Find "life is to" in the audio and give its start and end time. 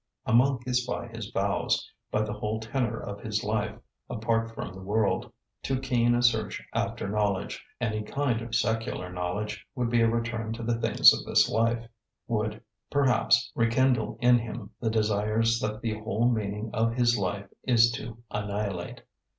17.19-18.17